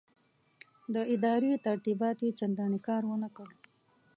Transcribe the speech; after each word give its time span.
د 0.93 0.95
ادارې 1.15 1.51
ترتیبات 1.67 2.17
یې 2.25 2.29
چنداني 2.39 2.79
کار 2.87 3.01
ورنه 3.05 3.29
کړ. 3.35 3.49